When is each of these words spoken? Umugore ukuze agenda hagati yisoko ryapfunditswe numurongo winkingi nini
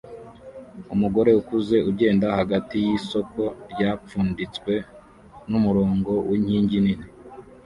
Umugore 0.93 1.29
ukuze 1.41 1.75
agenda 1.89 2.25
hagati 2.39 2.75
yisoko 2.85 3.41
ryapfunditswe 3.71 4.73
numurongo 5.49 6.11
winkingi 6.27 6.77
nini 6.85 7.07